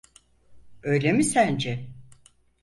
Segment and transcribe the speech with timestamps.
[0.83, 1.87] Öyle mi sence?